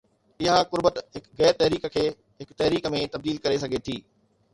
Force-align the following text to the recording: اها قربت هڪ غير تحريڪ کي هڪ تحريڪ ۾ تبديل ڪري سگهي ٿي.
اها 0.43 0.61
قربت 0.69 0.95
هڪ 1.17 1.27
غير 1.41 1.53
تحريڪ 1.59 1.85
کي 1.97 2.05
هڪ 2.39 2.57
تحريڪ 2.63 2.89
۾ 2.95 3.03
تبديل 3.17 3.37
ڪري 3.45 3.61
سگهي 3.65 3.83
ٿي. 3.91 3.97